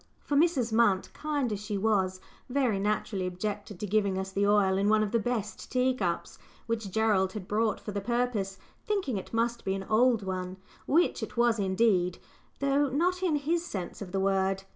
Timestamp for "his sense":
13.35-14.01